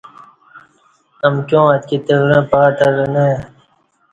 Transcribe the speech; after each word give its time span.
امکیاں 1.27 1.67
اتکی 1.73 1.97
تورں 2.05 2.43
پاتلہ 2.51 3.05
نہ 3.13 3.23
آئی۔ 3.29 3.37